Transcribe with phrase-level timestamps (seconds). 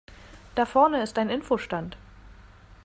[0.55, 1.95] Da vorne ist ein Info-Stand.